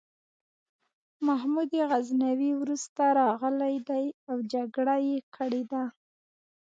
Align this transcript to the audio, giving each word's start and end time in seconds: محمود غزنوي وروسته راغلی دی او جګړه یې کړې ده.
محمود 1.27 1.71
غزنوي 1.91 2.51
وروسته 2.61 3.03
راغلی 3.19 3.75
دی 3.89 4.05
او 4.29 4.37
جګړه 4.53 4.95
یې 5.07 5.17
کړې 5.35 5.63
ده. 5.71 5.83